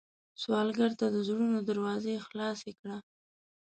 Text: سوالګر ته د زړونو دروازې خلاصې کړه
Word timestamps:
سوالګر 0.41 0.91
ته 0.99 1.05
د 1.15 1.17
زړونو 1.27 1.57
دروازې 1.69 2.15
خلاصې 2.27 2.71
کړه 2.79 2.97